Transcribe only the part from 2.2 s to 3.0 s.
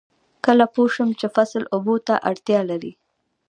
اړتیا لري؟